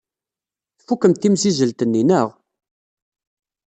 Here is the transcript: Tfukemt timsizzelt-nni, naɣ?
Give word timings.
Tfukemt 0.77 1.19
timsizzelt-nni, 1.21 2.03
naɣ? 2.09 2.27